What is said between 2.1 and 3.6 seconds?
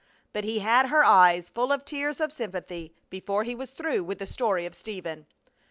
of sympathy before he